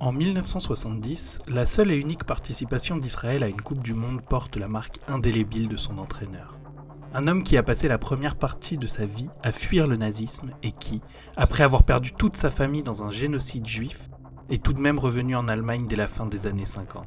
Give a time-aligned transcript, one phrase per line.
[0.00, 4.66] En 1970, la seule et unique participation d'Israël à une Coupe du Monde porte la
[4.66, 6.56] marque indélébile de son entraîneur.
[7.12, 10.52] Un homme qui a passé la première partie de sa vie à fuir le nazisme
[10.62, 11.02] et qui,
[11.36, 14.08] après avoir perdu toute sa famille dans un génocide juif,
[14.48, 17.04] est tout de même revenu en Allemagne dès la fin des années 50.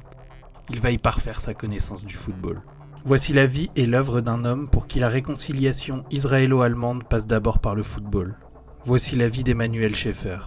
[0.70, 2.62] Il va y parfaire sa connaissance du football.
[3.06, 7.74] Voici la vie et l'œuvre d'un homme pour qui la réconciliation israélo-allemande passe d'abord par
[7.74, 8.38] le football.
[8.84, 10.38] Voici la vie d'Emmanuel Schaeffer.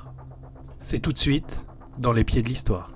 [0.78, 1.66] C'est tout de suite
[1.98, 2.90] dans les pieds de l'histoire.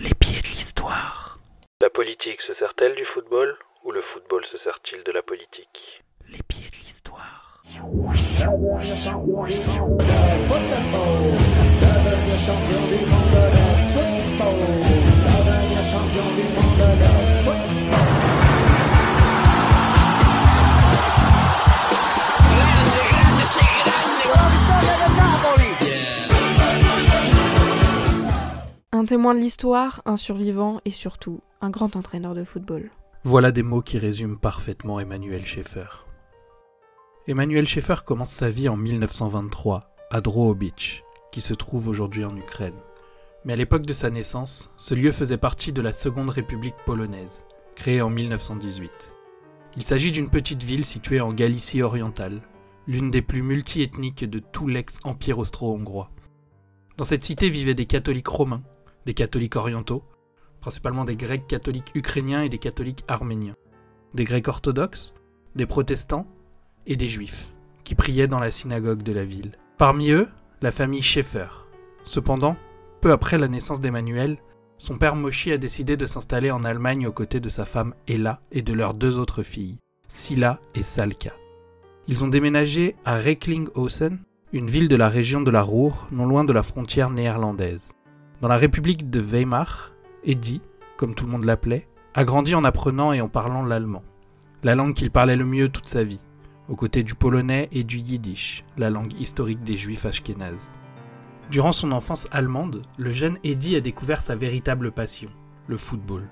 [0.00, 1.38] Les pieds de l'histoire.
[1.80, 6.02] La politique se sert-elle du football ou le football se sert-il de la politique?
[6.28, 7.62] Les pieds de l'histoire.
[29.08, 32.90] Témoin de l'histoire, un survivant et surtout un grand entraîneur de football.
[33.24, 36.04] Voilà des mots qui résument parfaitement Emmanuel Schaeffer.
[37.26, 42.76] Emmanuel Schaeffer commence sa vie en 1923 à Drohobych, qui se trouve aujourd'hui en Ukraine.
[43.46, 47.46] Mais à l'époque de sa naissance, ce lieu faisait partie de la Seconde République polonaise,
[47.76, 48.90] créée en 1918.
[49.78, 52.42] Il s'agit d'une petite ville située en Galicie orientale,
[52.86, 56.10] l'une des plus multiethniques de tout l'ex-empire austro-hongrois.
[56.98, 58.62] Dans cette cité vivaient des catholiques romains,
[59.08, 60.04] des catholiques orientaux,
[60.60, 63.56] principalement des grecs catholiques ukrainiens et des catholiques arméniens,
[64.12, 65.14] des grecs orthodoxes,
[65.56, 66.26] des protestants
[66.86, 67.50] et des juifs,
[67.84, 69.52] qui priaient dans la synagogue de la ville.
[69.78, 70.28] Parmi eux,
[70.60, 71.48] la famille Schaeffer.
[72.04, 72.54] Cependant,
[73.00, 74.36] peu après la naissance d'Emmanuel,
[74.76, 78.42] son père Moshi a décidé de s'installer en Allemagne aux côtés de sa femme Ella
[78.52, 81.32] et de leurs deux autres filles, Silla et Salka.
[82.08, 84.18] Ils ont déménagé à Recklinghausen,
[84.52, 87.94] une ville de la région de la Ruhr, non loin de la frontière néerlandaise.
[88.40, 89.90] Dans la République de Weimar,
[90.22, 90.60] Eddie,
[90.96, 94.04] comme tout le monde l'appelait, a grandi en apprenant et en parlant l'allemand,
[94.62, 96.20] la langue qu'il parlait le mieux toute sa vie,
[96.68, 100.70] aux côtés du polonais et du yiddish, la langue historique des juifs ashkénazes.
[101.50, 105.30] Durant son enfance allemande, le jeune Eddie a découvert sa véritable passion,
[105.66, 106.28] le football.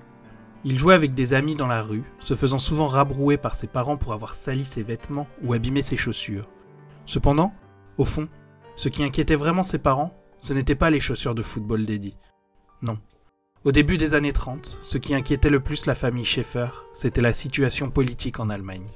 [0.63, 3.97] Il jouait avec des amis dans la rue, se faisant souvent rabrouer par ses parents
[3.97, 6.47] pour avoir sali ses vêtements ou abîmé ses chaussures.
[7.05, 7.53] Cependant,
[7.97, 8.29] au fond,
[8.77, 12.17] ce qui inquiétait vraiment ses parents, ce n'étaient pas les chaussures de football d'Eddie.
[12.81, 12.99] Non.
[13.63, 17.33] Au début des années 30, ce qui inquiétait le plus la famille Schaeffer, c'était la
[17.33, 18.87] situation politique en Allemagne.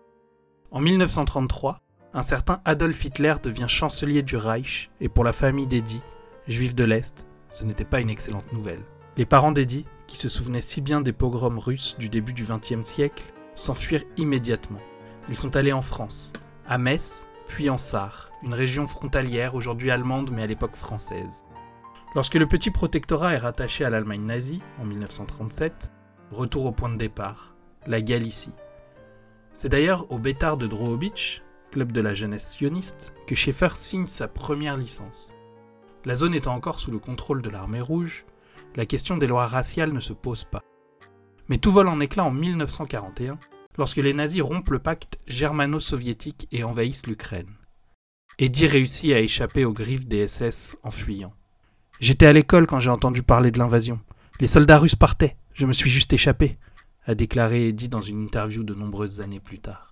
[0.69, 1.79] En 1933,
[2.13, 6.01] un certain Adolf Hitler devient chancelier du Reich, et pour la famille d'Eddie,
[6.47, 8.83] juif de l'Est, ce n'était pas une excellente nouvelle.
[9.17, 12.87] Les parents d'Eddie, qui se souvenaient si bien des pogroms russes du début du XXe
[12.87, 13.23] siècle,
[13.55, 14.79] s'enfuirent immédiatement.
[15.29, 16.33] Ils sont allés en France,
[16.67, 21.43] à Metz, puis en Sarre, une région frontalière aujourd'hui allemande mais à l'époque française.
[22.15, 25.91] Lorsque le petit protectorat est rattaché à l'Allemagne nazie, en 1937,
[26.31, 27.57] retour au point de départ,
[27.87, 28.53] la Galicie.
[29.51, 34.29] C'est d'ailleurs au Bétard de Drohobych, club de la jeunesse sioniste, que Schaeffer signe sa
[34.29, 35.33] première licence.
[36.05, 38.25] La zone étant encore sous le contrôle de l'armée rouge,
[38.77, 40.63] la question des lois raciales ne se pose pas.
[41.49, 43.37] Mais tout vole en éclat en 1941,
[43.77, 47.53] lorsque les nazis rompent le pacte germano-soviétique et envahissent l'Ukraine.
[48.39, 51.33] Eddie réussit à échapper aux griffes des SS en fuyant.
[51.99, 53.99] J'étais à l'école quand j'ai entendu parler de l'invasion.
[54.39, 56.55] Les soldats russes partaient, je me suis juste échappé,
[57.05, 59.90] a déclaré Eddie dans une interview de nombreuses années plus tard.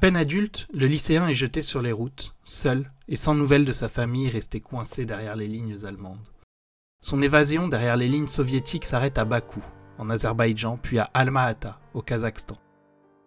[0.00, 3.90] Peine adulte, le lycéen est jeté sur les routes, seul et sans nouvelles de sa
[3.90, 6.26] famille restée coincée derrière les lignes allemandes.
[7.02, 9.62] Son évasion derrière les lignes soviétiques s'arrête à Bakou,
[9.98, 12.56] en Azerbaïdjan, puis à Alma-Ata, au Kazakhstan.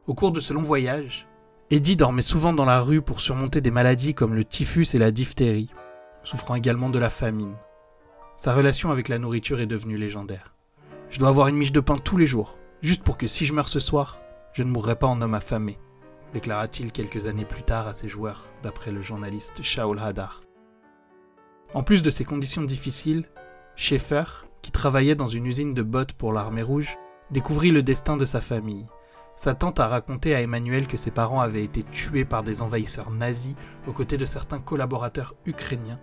[0.07, 1.27] Au cours de ce long voyage,
[1.69, 5.11] Eddie dormait souvent dans la rue pour surmonter des maladies comme le typhus et la
[5.11, 5.69] diphtérie,
[6.23, 7.53] souffrant également de la famine.
[8.35, 10.55] Sa relation avec la nourriture est devenue légendaire.
[11.11, 13.53] Je dois avoir une miche de pain tous les jours, juste pour que si je
[13.53, 14.19] meurs ce soir,
[14.53, 15.77] je ne mourrai pas en homme affamé,
[16.33, 20.41] déclara-t-il quelques années plus tard à ses joueurs, d'après le journaliste Shaul Hadar.
[21.73, 23.25] En plus de ces conditions difficiles,
[23.75, 24.23] Schaeffer,
[24.61, 26.97] qui travaillait dans une usine de bottes pour l'armée rouge,
[27.31, 28.87] découvrit le destin de sa famille.
[29.35, 33.09] Sa tante a raconté à Emmanuel que ses parents avaient été tués par des envahisseurs
[33.09, 33.55] nazis
[33.87, 35.99] aux côtés de certains collaborateurs ukrainiens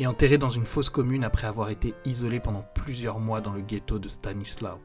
[0.00, 3.60] et enterrés dans une fosse commune après avoir été isolés pendant plusieurs mois dans le
[3.60, 4.78] ghetto de Stanislav,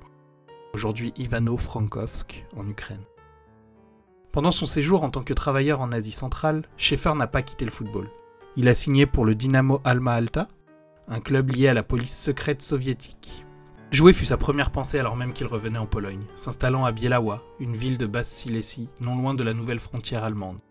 [0.73, 3.03] aujourd'hui Ivano-Frankovsk en Ukraine.
[4.31, 7.71] Pendant son séjour en tant que travailleur en Asie centrale, Schaeffer n'a pas quitté le
[7.71, 8.09] football.
[8.56, 10.47] Il a signé pour le Dynamo Alma-Alta,
[11.07, 13.45] un club lié à la police secrète soviétique.
[13.91, 17.75] Jouer fut sa première pensée alors même qu'il revenait en Pologne, s'installant à Bielawa, une
[17.75, 20.62] ville de Basse-Silésie, non loin de la nouvelle frontière allemande.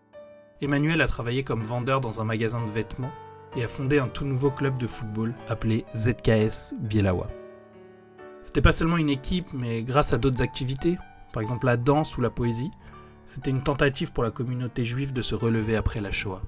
[0.61, 3.11] Emmanuel a travaillé comme vendeur dans un magasin de vêtements
[3.55, 7.27] et a fondé un tout nouveau club de football appelé ZKS Bielawa.
[8.41, 10.97] C'était pas seulement une équipe, mais grâce à d'autres activités,
[11.33, 12.71] par exemple la danse ou la poésie,
[13.27, 16.41] c'était une tentative pour la communauté juive de se relever après la Shoah.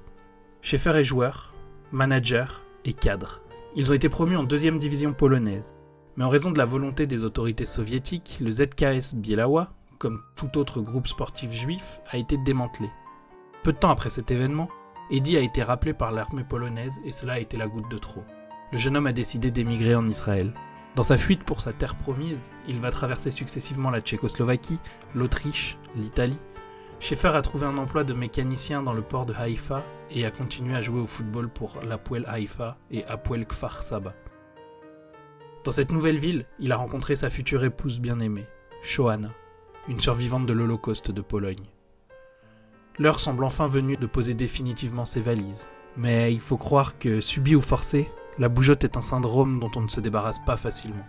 [0.61, 1.53] Schaeffer est joueur,
[1.91, 3.41] manager et cadre.
[3.75, 5.75] Ils ont été promus en deuxième division polonaise.
[6.15, 10.79] Mais en raison de la volonté des autorités soviétiques, le ZKS Bielawa, comme tout autre
[10.79, 12.89] groupe sportif juif, a été démantelé.
[13.63, 14.69] Peu de temps après cet événement,
[15.11, 18.23] Eddie a été rappelé par l'armée polonaise et cela a été la goutte de trop.
[18.71, 20.53] Le jeune homme a décidé d'émigrer en Israël.
[20.95, 24.79] Dans sa fuite pour sa terre promise, il va traverser successivement la Tchécoslovaquie,
[25.13, 26.37] l'Autriche, l'Italie.
[26.99, 30.75] Schaeffer a trouvé un emploi de mécanicien dans le port de Haïfa et a continué
[30.75, 34.13] à jouer au football pour l'Apoel Haïfa et Apoel Kfar Saba.
[35.63, 38.47] Dans cette nouvelle ville, il a rencontré sa future épouse bien-aimée,
[38.81, 39.29] Shohana,
[39.87, 41.65] une survivante de l'Holocauste de Pologne.
[42.97, 47.55] L'heure semble enfin venue de poser définitivement ses valises, mais il faut croire que, subi
[47.55, 51.07] ou forcé, la bougeotte est un syndrome dont on ne se débarrasse pas facilement.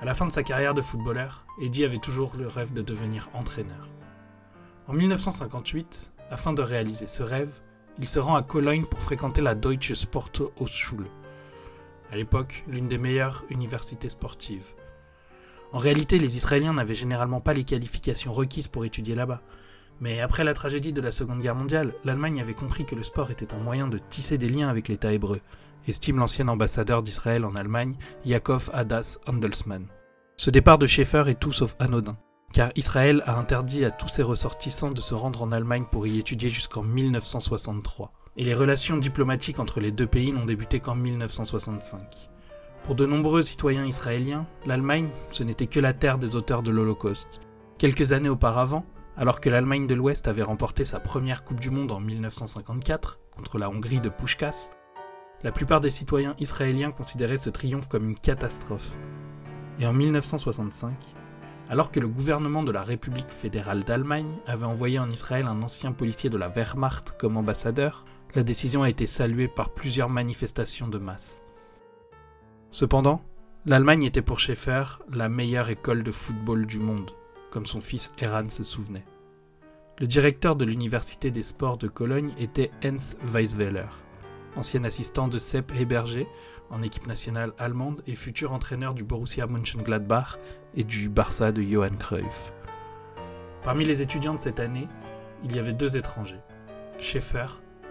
[0.00, 3.28] À la fin de sa carrière de footballeur, Eddie avait toujours le rêve de devenir
[3.34, 3.88] entraîneur.
[4.88, 7.62] En 1958, afin de réaliser ce rêve,
[7.98, 11.06] il se rend à Cologne pour fréquenter la Deutsche Sporthochschule,
[12.10, 14.74] à l'époque l'une des meilleures universités sportives.
[15.72, 19.40] En réalité, les Israéliens n'avaient généralement pas les qualifications requises pour étudier là-bas.
[20.00, 23.30] Mais après la tragédie de la Seconde Guerre mondiale, l'Allemagne avait compris que le sport
[23.30, 25.40] était un moyen de tisser des liens avec l'État hébreu,
[25.86, 29.86] estime l'ancien ambassadeur d'Israël en Allemagne, Yaakov Hadas Handelsmann.
[30.36, 32.18] Ce départ de Schaeffer est tout sauf anodin,
[32.52, 36.18] car Israël a interdit à tous ses ressortissants de se rendre en Allemagne pour y
[36.18, 42.30] étudier jusqu'en 1963 et les relations diplomatiques entre les deux pays n'ont débuté qu'en 1965.
[42.84, 47.40] Pour de nombreux citoyens israéliens, l'Allemagne, ce n'était que la terre des auteurs de l'Holocauste.
[47.78, 48.84] Quelques années auparavant,
[49.16, 53.58] alors que l'Allemagne de l'Ouest avait remporté sa première Coupe du Monde en 1954 contre
[53.58, 54.70] la Hongrie de Pushkas,
[55.42, 58.92] la plupart des citoyens israéliens considéraient ce triomphe comme une catastrophe.
[59.78, 60.94] Et en 1965,
[61.68, 65.92] alors que le gouvernement de la République fédérale d'Allemagne avait envoyé en Israël un ancien
[65.92, 68.04] policier de la Wehrmacht comme ambassadeur,
[68.34, 71.42] la décision a été saluée par plusieurs manifestations de masse.
[72.70, 73.22] Cependant,
[73.66, 77.10] l'Allemagne était pour Schaeffer la meilleure école de football du monde,
[77.50, 79.04] comme son fils Eran se souvenait.
[79.98, 83.86] Le directeur de l'Université des sports de Cologne était Hens Weisweiler,
[84.56, 86.26] ancien assistant de Sepp Heberger
[86.70, 90.38] en équipe nationale allemande et futur entraîneur du Borussia Mönchengladbach
[90.74, 92.52] et du Barça de Johan Cruyff.
[93.62, 94.88] Parmi les étudiants de cette année,
[95.44, 96.40] il y avait deux étrangers,
[96.98, 97.46] Schaeffer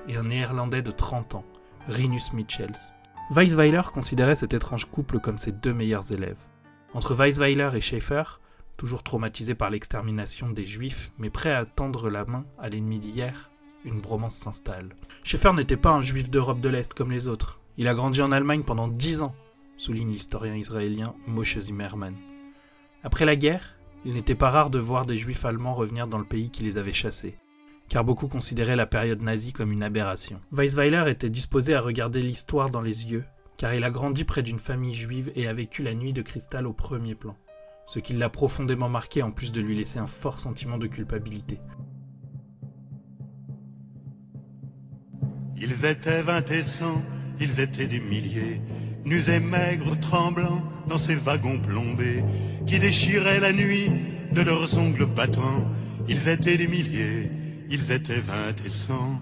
[0.08, 1.46] et un néerlandais de 30 ans,
[1.88, 2.76] Rinus Michels.
[3.30, 6.40] Weisweiler considérait cet étrange couple comme ses deux meilleurs élèves.
[6.94, 8.24] Entre Weisweiler et Schaeffer,
[8.78, 13.51] toujours traumatisé par l'extermination des juifs, mais prêt à tendre la main à l'ennemi d'hier,
[13.86, 14.96] une bromance s'installe.
[15.24, 17.60] Schaeffer n'était pas un juif d'Europe de l'Est comme les autres.
[17.78, 19.36] Il a grandi en Allemagne pendant dix ans,
[19.78, 22.16] souligne l'historien israélien Moshe Zimmerman.
[23.04, 26.26] Après la guerre, il n'était pas rare de voir des juifs allemands revenir dans le
[26.26, 27.38] pays qui les avait chassés
[27.92, 30.40] car beaucoup considéraient la période nazie comme une aberration.
[30.54, 33.26] Weisweiler était disposé à regarder l'histoire dans les yeux,
[33.58, 36.68] car il a grandi près d'une famille juive et a vécu la nuit de cristal
[36.68, 37.36] au premier plan,
[37.88, 41.60] ce qui l'a profondément marqué en plus de lui laisser un fort sentiment de culpabilité.
[45.64, 47.04] Ils étaient vingt et cent,
[47.40, 48.60] ils étaient des milliers,
[49.06, 52.24] nus et maigres, tremblants dans ces wagons plombés,
[52.66, 53.92] qui déchiraient la nuit
[54.32, 55.70] de leurs ongles battants.
[56.10, 57.30] Ils étaient des milliers,
[57.70, 59.22] ils étaient vingt et cent.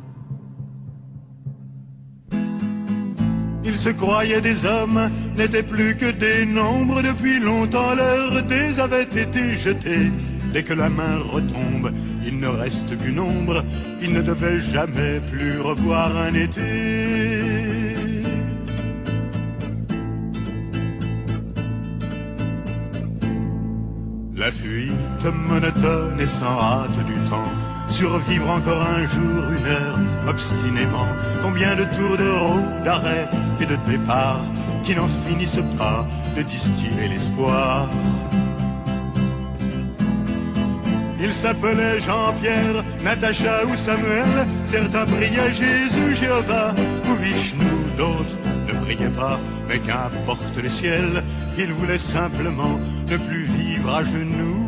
[3.65, 7.01] Ils se croyaient des hommes, n'étaient plus que des nombres.
[7.01, 10.09] Depuis longtemps, leurs dés avaient été jetés.
[10.53, 11.91] Dès que la main retombe,
[12.25, 13.63] il ne reste qu'une ombre.
[14.01, 17.79] Ils ne devaient jamais plus revoir un été.
[24.35, 27.51] La fuite monotone et sans hâte du temps.
[27.89, 31.07] Survivre encore un jour, une heure, obstinément.
[31.43, 33.27] Combien de tours de roue, d'arrêt
[33.59, 34.41] et de départ
[34.83, 37.89] qui n'en finissent pas de distiller l'espoir.
[41.21, 44.47] Ils s'appelaient Jean-Pierre, Natacha ou Samuel.
[44.65, 46.73] Certains priaient Jésus, Jéhovah
[47.09, 47.65] ou Vishnu,
[47.97, 51.23] d'autres ne priaient pas, mais qu'importe le ciel,
[51.57, 54.65] ils voulaient simplement ne plus vivre à genoux.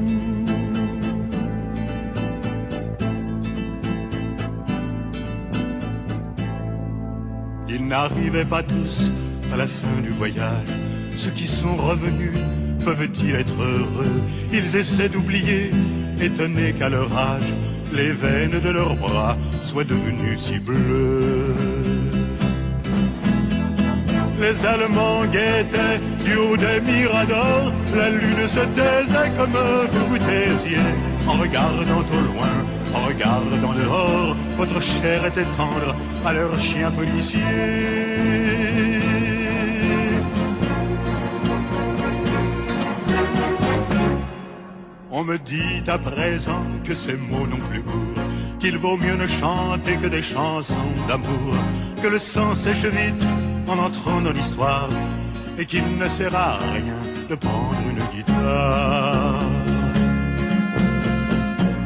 [7.69, 9.09] Ils n'arrivaient pas tous
[9.53, 10.67] à la fin du voyage.
[11.15, 12.37] Ceux qui sont revenus
[12.83, 14.21] peuvent-ils être heureux?
[14.51, 15.71] Ils essaient d'oublier,
[16.21, 17.51] étonnés qu'à leur âge,
[17.93, 21.55] les veines de leurs bras soient devenues si bleues.
[24.39, 29.51] Les Allemands guettaient du haut des miradors, la lune se taisait comme
[30.09, 30.77] vous taisiez,
[31.27, 32.55] en regardant au loin,
[32.95, 37.39] en regardant dehors, votre chair était tendre à leur chien policier.
[45.23, 48.13] Me dit à présent que ces mots n'ont plus goût,
[48.59, 51.53] qu'il vaut mieux ne chanter que des chansons d'amour,
[52.01, 53.23] que le sang sèche vite
[53.67, 54.89] en entrant dans l'histoire,
[55.59, 59.45] et qu'il ne sert à rien de prendre une guitare.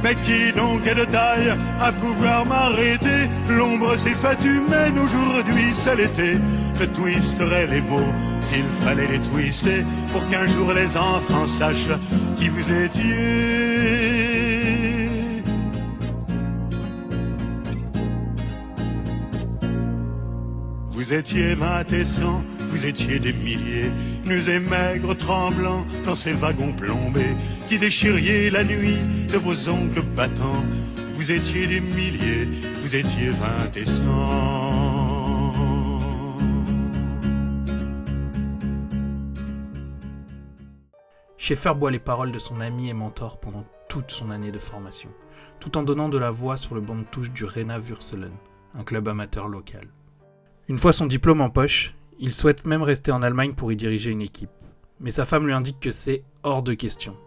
[0.01, 3.30] Mais qui donc est de taille à pouvoir m'arrêter?
[3.50, 6.38] L'ombre s'est faite humaine aujourd'hui, c'est l'été.
[6.77, 11.88] Je twisterai les mots s'il fallait les twister pour qu'un jour les enfants sachent
[12.38, 13.03] qui vous étiez.
[20.91, 23.91] Vous étiez vingt et cent, vous étiez des milliers,
[24.25, 27.36] nus et maigres, tremblants dans ces wagons plombés,
[27.67, 28.98] qui déchiriez la nuit
[29.32, 30.65] de vos ongles battants.
[31.13, 32.50] Vous étiez des milliers,
[32.82, 34.85] vous étiez vingt et cent.
[41.38, 45.10] Schaeffer boit les paroles de son ami et mentor pendant toute son année de formation,
[45.60, 48.34] tout en donnant de la voix sur le banc de touche du Rena Würselen,
[48.74, 49.88] un club amateur local.
[50.68, 54.12] Une fois son diplôme en poche, il souhaite même rester en Allemagne pour y diriger
[54.12, 54.50] une équipe.
[55.00, 57.18] Mais sa femme lui indique que c'est hors de question.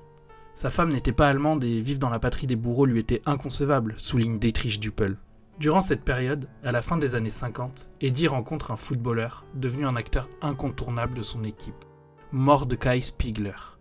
[0.54, 3.94] Sa femme n'était pas allemande et vivre dans la patrie des bourreaux lui était inconcevable,
[3.98, 5.18] souligne Dietrich Duppel.
[5.60, 9.96] Durant cette période, à la fin des années 50, Eddie rencontre un footballeur devenu un
[9.96, 11.84] acteur incontournable de son équipe,
[12.32, 13.77] Mordecai Spiegler.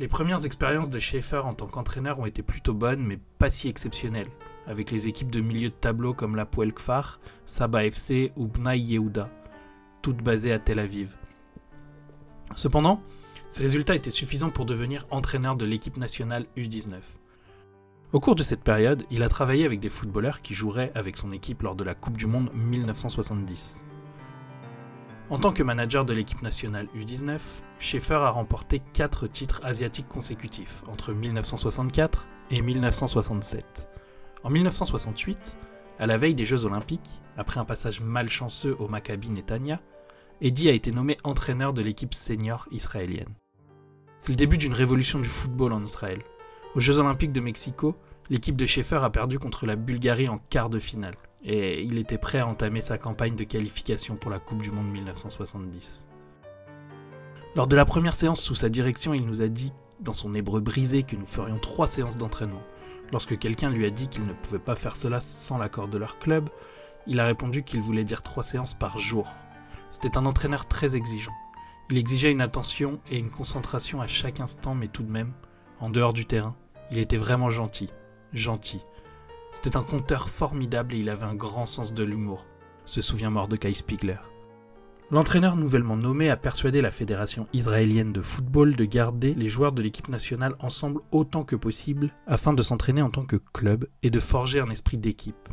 [0.00, 3.68] Les premières expériences de Schaeffer en tant qu'entraîneur ont été plutôt bonnes, mais pas si
[3.68, 4.30] exceptionnelles,
[4.66, 8.80] avec les équipes de milieu de tableau comme la Poel Kfar, Saba FC ou Bnai
[8.80, 9.30] Yehuda,
[10.02, 11.16] toutes basées à Tel Aviv.
[12.56, 13.00] Cependant,
[13.50, 16.96] ces résultats étaient suffisants pour devenir entraîneur de l'équipe nationale U19.
[18.12, 21.30] Au cours de cette période, il a travaillé avec des footballeurs qui joueraient avec son
[21.30, 23.84] équipe lors de la Coupe du Monde 1970.
[25.30, 30.82] En tant que manager de l'équipe nationale U19, Schaeffer a remporté 4 titres asiatiques consécutifs
[30.86, 33.88] entre 1964 et 1967.
[34.42, 35.56] En 1968,
[35.98, 39.80] à la veille des Jeux Olympiques, après un passage malchanceux au Maccabi Netanya,
[40.42, 43.34] Eddie a été nommé entraîneur de l'équipe senior israélienne.
[44.18, 46.20] C'est le début d'une révolution du football en Israël.
[46.74, 47.96] Aux Jeux Olympiques de Mexico,
[48.28, 52.18] l'équipe de Schaeffer a perdu contre la Bulgarie en quart de finale, et il était
[52.18, 56.06] prêt à entamer sa campagne de qualification pour la Coupe du Monde 1970.
[57.54, 60.60] Lors de la première séance sous sa direction, il nous a dit, dans son hébreu
[60.60, 62.62] brisé, que nous ferions trois séances d'entraînement.
[63.12, 66.18] Lorsque quelqu'un lui a dit qu'il ne pouvait pas faire cela sans l'accord de leur
[66.18, 66.48] club,
[67.06, 69.28] il a répondu qu'il voulait dire trois séances par jour.
[69.90, 71.34] C'était un entraîneur très exigeant.
[71.90, 75.34] Il exigeait une attention et une concentration à chaque instant, mais tout de même,
[75.78, 76.56] en dehors du terrain,
[76.90, 77.90] il était vraiment gentil.
[78.32, 78.80] Gentil.
[79.54, 82.44] C'était un conteur formidable et il avait un grand sens de l'humour,
[82.84, 84.18] se souvient Mordecai Spiegler.
[85.10, 89.80] L'entraîneur nouvellement nommé a persuadé la fédération israélienne de football de garder les joueurs de
[89.80, 94.20] l'équipe nationale ensemble autant que possible afin de s'entraîner en tant que club et de
[94.20, 95.48] forger un esprit d'équipe.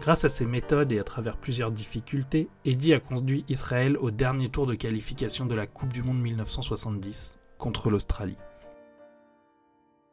[0.00, 4.48] Grâce à ces méthodes et à travers plusieurs difficultés, Eddie a conduit Israël au dernier
[4.48, 8.38] tour de qualification de la Coupe du Monde 1970 contre l'Australie.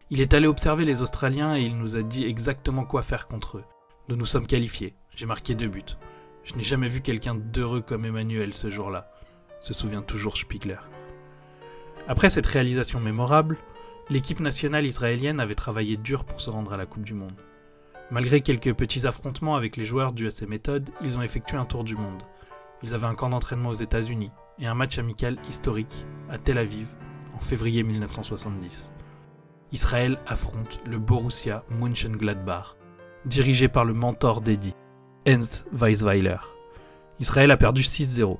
[0.09, 3.57] Il est allé observer les Australiens et il nous a dit exactement quoi faire contre
[3.57, 3.65] eux.
[4.07, 4.95] Nous nous sommes qualifiés.
[5.13, 5.83] J'ai marqué deux buts.
[6.45, 9.11] Je n'ai jamais vu quelqu'un d'heureux comme Emmanuel ce jour-là,
[9.59, 10.77] se souvient toujours Spiegler.
[12.07, 13.57] Après cette réalisation mémorable,
[14.09, 17.35] l'équipe nationale israélienne avait travaillé dur pour se rendre à la Coupe du Monde.
[18.09, 21.65] Malgré quelques petits affrontements avec les joueurs dus à ces méthodes, ils ont effectué un
[21.65, 22.23] tour du monde.
[22.81, 26.95] Ils avaient un camp d'entraînement aux États-Unis et un match amical historique à Tel Aviv
[27.35, 28.91] en février 1970.
[29.73, 32.77] Israël affronte le Borussia Mönchengladbach,
[33.25, 34.75] dirigé par le mentor d'Eddie,
[35.25, 36.37] Heinz Weisweiler.
[37.19, 38.37] Israël a perdu 6-0,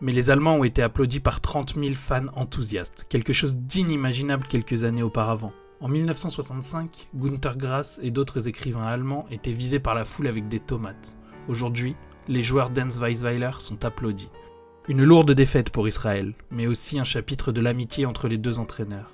[0.00, 4.84] mais les Allemands ont été applaudis par 30 000 fans enthousiastes, quelque chose d'inimaginable quelques
[4.84, 5.52] années auparavant.
[5.82, 10.60] En 1965, Günter Grass et d'autres écrivains allemands étaient visés par la foule avec des
[10.60, 11.14] tomates.
[11.48, 11.94] Aujourd'hui,
[12.26, 14.30] les joueurs d'Heinz Weisweiler sont applaudis.
[14.88, 19.12] Une lourde défaite pour Israël, mais aussi un chapitre de l'amitié entre les deux entraîneurs.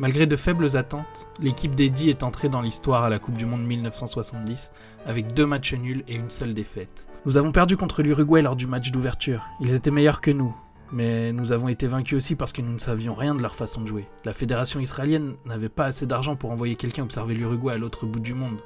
[0.00, 3.66] Malgré de faibles attentes, l'équipe d'Eddie est entrée dans l'histoire à la Coupe du Monde
[3.66, 4.70] 1970
[5.06, 7.08] avec deux matchs nuls et une seule défaite.
[7.26, 9.44] Nous avons perdu contre l'Uruguay lors du match d'ouverture.
[9.60, 10.54] Ils étaient meilleurs que nous,
[10.92, 13.80] mais nous avons été vaincus aussi parce que nous ne savions rien de leur façon
[13.80, 14.06] de jouer.
[14.24, 18.20] La fédération israélienne n'avait pas assez d'argent pour envoyer quelqu'un observer l'Uruguay à l'autre bout
[18.20, 18.60] du monde,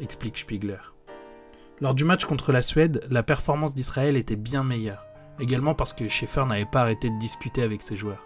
[0.00, 0.78] explique Spiegler.
[1.80, 5.04] Lors du match contre la Suède, la performance d'Israël était bien meilleure,
[5.40, 8.24] également parce que Schaeffer n'avait pas arrêté de discuter avec ses joueurs.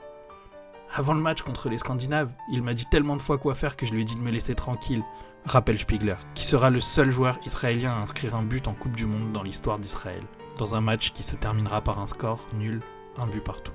[0.93, 3.87] Avant le match contre les Scandinaves, il m'a dit tellement de fois quoi faire que
[3.87, 5.05] je lui ai dit de me laisser tranquille,
[5.45, 9.07] rappelle Spiegler, qui sera le seul joueur israélien à inscrire un but en Coupe du
[9.07, 10.23] Monde dans l'histoire d'Israël,
[10.59, 12.81] dans un match qui se terminera par un score nul,
[13.19, 13.73] un but partout.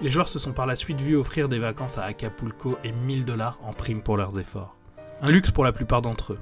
[0.00, 3.24] Les joueurs se sont par la suite vus offrir des vacances à Acapulco et 1000
[3.24, 4.76] dollars en prime pour leurs efforts.
[5.22, 6.40] Un luxe pour la plupart d'entre eux.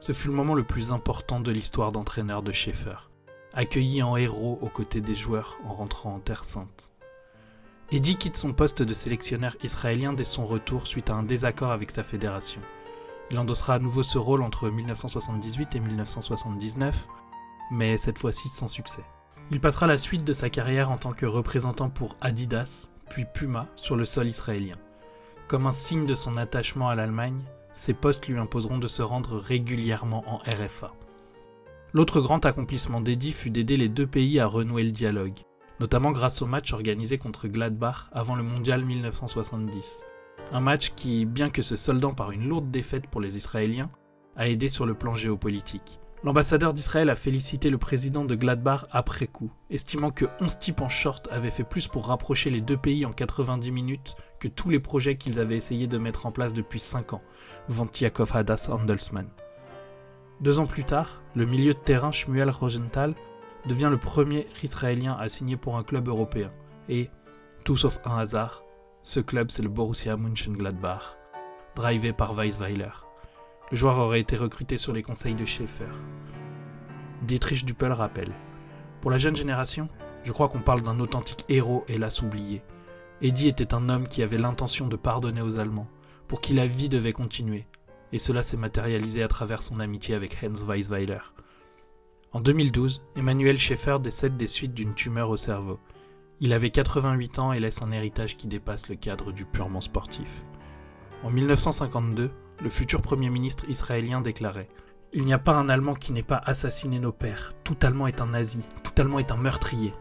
[0.00, 3.10] Ce fut le moment le plus important de l'histoire d'entraîneur de Schaeffer,
[3.54, 6.92] accueilli en héros aux côtés des joueurs en rentrant en Terre Sainte.
[7.92, 11.92] Eddie quitte son poste de sélectionneur israélien dès son retour suite à un désaccord avec
[11.92, 12.60] sa fédération.
[13.30, 17.06] Il endossera à nouveau ce rôle entre 1978 et 1979,
[17.70, 19.04] mais cette fois-ci sans succès.
[19.52, 23.68] Il passera la suite de sa carrière en tant que représentant pour Adidas, puis Puma,
[23.76, 24.74] sur le sol israélien.
[25.46, 27.40] Comme un signe de son attachement à l'Allemagne,
[27.72, 30.92] ses postes lui imposeront de se rendre régulièrement en RFA.
[31.92, 35.38] L'autre grand accomplissement d'Eddie fut d'aider les deux pays à renouer le dialogue
[35.80, 40.04] notamment grâce au match organisé contre Gladbach avant le mondial 1970.
[40.52, 43.90] Un match qui, bien que se soldant par une lourde défaite pour les Israéliens,
[44.36, 45.98] a aidé sur le plan géopolitique.
[46.24, 50.88] L'ambassadeur d'Israël a félicité le président de Gladbach après coup, estimant que 11 types en
[50.88, 54.80] short avaient fait plus pour rapprocher les deux pays en 90 minutes que tous les
[54.80, 57.22] projets qu'ils avaient essayé de mettre en place depuis 5 ans,
[57.68, 59.28] vante Yaakov Hadas Handelsman.
[60.40, 63.14] Deux ans plus tard, le milieu de terrain Shmuel Rosenthal
[63.66, 66.50] devient le premier Israélien à signer pour un club européen.
[66.88, 67.10] Et,
[67.64, 68.62] tout sauf un hasard,
[69.02, 71.16] ce club c'est le Borussia Mönchengladbach,
[71.74, 72.90] drivé par Weisweiler.
[73.70, 75.84] Le joueur aurait été recruté sur les conseils de Schaeffer.
[77.22, 78.32] Dietrich Duppel rappelle
[79.00, 79.88] Pour la jeune génération,
[80.22, 82.62] je crois qu'on parle d'un authentique héros hélas oublié.
[83.22, 85.88] Eddie était un homme qui avait l'intention de pardonner aux Allemands,
[86.28, 87.66] pour qui la vie devait continuer,
[88.12, 91.18] et cela s'est matérialisé à travers son amitié avec Hans Weisweiler.
[92.36, 95.80] En 2012, Emmanuel Schaeffer décède des suites d'une tumeur au cerveau.
[96.40, 100.44] Il avait 88 ans et laisse un héritage qui dépasse le cadre du purement sportif.
[101.22, 104.68] En 1952, le futur Premier ministre israélien déclarait
[105.14, 107.54] Il n'y a pas un Allemand qui n'ait pas assassiné nos pères.
[107.64, 108.60] Tout Allemand est un nazi.
[108.82, 109.94] Tout Allemand est un meurtrier.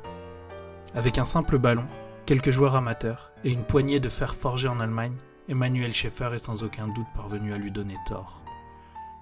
[0.93, 1.85] Avec un simple ballon,
[2.25, 5.15] quelques joueurs amateurs et une poignée de fer forgé en Allemagne,
[5.47, 8.43] Emmanuel Schaeffer est sans aucun doute parvenu à lui donner tort.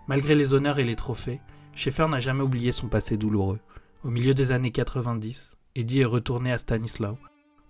[0.08, 1.42] Malgré les honneurs et les trophées,
[1.76, 3.60] Schaeffer n'a jamais oublié son passé douloureux.
[4.04, 7.18] Au milieu des années 90, Eddie est retourné à Stanislau,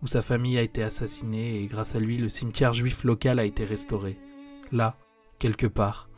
[0.02, 3.46] où sa famille a été assassinée et grâce à lui le cimetière juif local a
[3.46, 4.18] été restauré.
[4.72, 4.98] Là,
[5.40, 6.10] quelque part,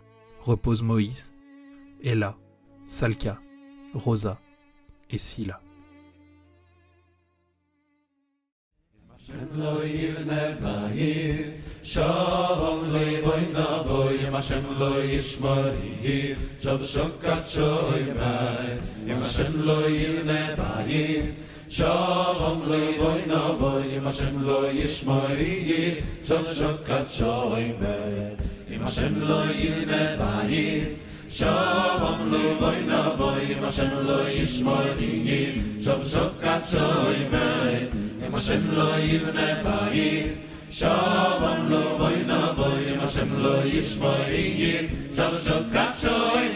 [0.42, 1.34] repose Moïse,
[2.02, 2.38] et là,
[2.88, 3.40] Salka,
[3.94, 4.40] Rosa
[5.10, 5.62] et Sila.
[9.36, 17.44] Shem lo yivne bayis, shalom lo yivoy na boy, yim Hashem lo yishmori, shav shokat
[17.44, 24.72] shoy bay, yim Hashem lo yivne bayis, shalom lo yivoy na boy, yim Hashem lo
[24.72, 28.38] yishmori, shav shokat shoy bay,
[28.70, 31.02] yim Hashem lo yivne bayis,
[31.36, 35.26] Shalom lo yivoy na boy, yim Hashem lo yishmori,
[38.36, 40.36] Hashem lo yivne bayis
[40.70, 44.28] Shalom lo boy na boy Hashem lo yishma
[45.16, 46.55] Shalom shokach shoy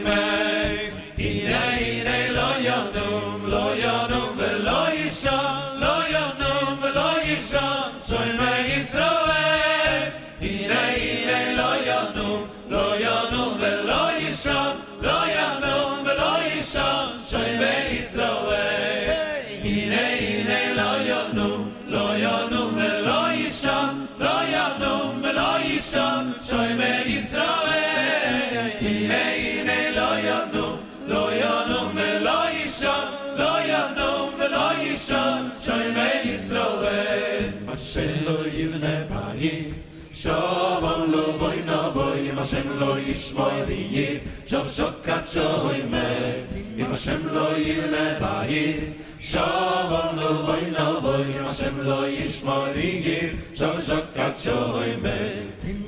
[42.50, 46.34] השם לא ישמור יהיר, שוב שוב קדשו אימר,
[46.78, 48.84] אם השם לא ימנה בעיס,
[49.20, 55.30] שוב אמנו בוי נו בוי, אם השם לא ישמור יהיר, שוב שוב קדשו אימר,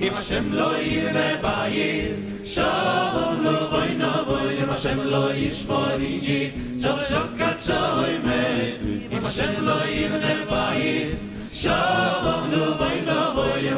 [0.02, 2.14] אם השם לא ימנה בעיס,
[2.46, 2.66] שוב
[3.32, 6.50] אמנו בוי נו בוי, אם השם לא ישמור יהיר,
[6.82, 8.76] שוב שוב קדשו אימר,
[9.12, 11.74] אם השם לא ימנה בעיס, שוב
[12.26, 13.78] אמנו בוי נו בוי, אם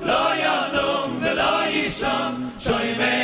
[0.00, 2.52] Lord, you know the Lord is strong.
[2.58, 3.23] Show him.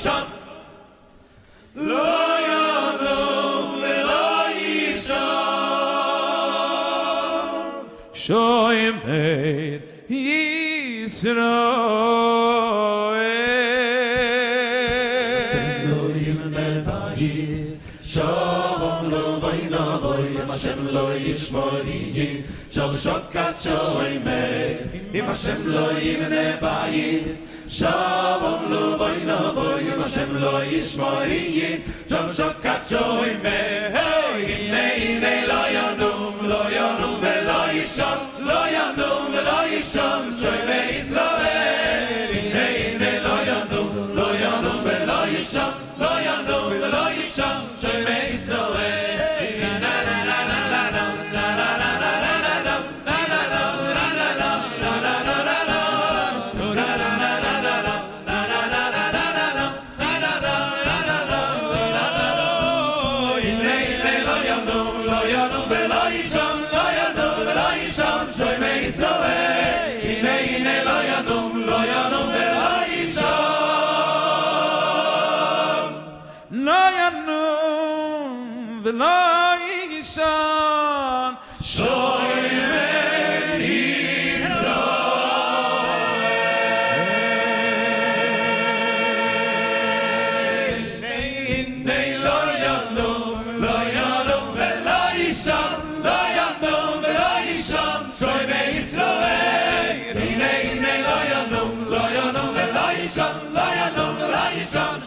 [0.00, 0.22] ישן
[1.76, 5.14] לא ינום ולא ישן
[8.14, 11.36] שוים בית ישראל
[15.84, 24.78] אלוהים בבית שום לא בינה בוי אם השם לא ישמורי שום שוקת שוים בית
[25.14, 32.56] אם השם לא ימנה בית Shavom lo vayn bo yoshem lo ish mariyit cham sok
[32.64, 33.58] khatzoy me
[33.94, 40.34] hey in mei mei lo yom lo yom belay sham lo yom lo belay sham
[40.40, 41.29] choy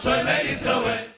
[0.04, 1.04] 最美丽的滋味。